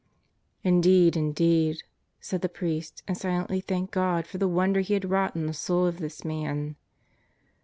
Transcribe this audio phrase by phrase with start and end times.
[0.63, 1.15] "Indeed!
[1.15, 1.83] Indeed!"
[2.19, 5.53] said the priest and silently thanked God for the wonder He had wrought in the
[5.53, 6.75] soul of this man.